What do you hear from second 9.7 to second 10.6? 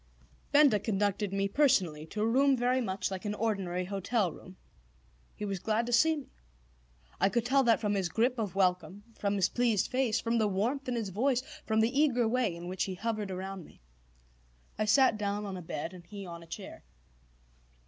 face, from the